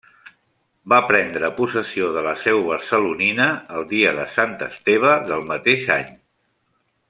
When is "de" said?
2.15-2.23, 4.21-4.27